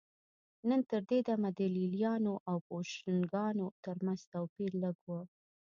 [0.89, 5.09] تر دې دمه د لېلیانو او بوشنګانو ترمنځ توپیر لږ و